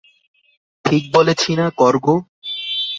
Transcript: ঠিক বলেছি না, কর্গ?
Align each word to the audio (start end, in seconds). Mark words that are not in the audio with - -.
ঠিক 0.85 1.03
বলেছি 1.15 1.51
না, 1.55 1.65
কর্গ? 1.77 2.05